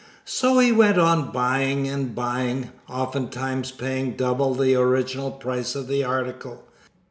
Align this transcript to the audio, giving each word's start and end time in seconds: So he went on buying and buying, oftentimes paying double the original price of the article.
So 0.25 0.57
he 0.57 0.71
went 0.71 0.97
on 0.97 1.29
buying 1.31 1.87
and 1.87 2.15
buying, 2.15 2.71
oftentimes 2.89 3.69
paying 3.69 4.15
double 4.15 4.55
the 4.55 4.73
original 4.73 5.29
price 5.29 5.75
of 5.75 5.87
the 5.87 6.03
article. 6.03 6.63